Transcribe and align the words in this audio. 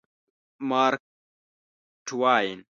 مارک 0.69 1.01
ټواین 2.07 2.59